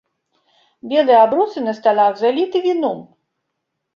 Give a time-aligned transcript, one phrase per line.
[0.93, 2.99] Белыя абрусы на сталах заліты віном.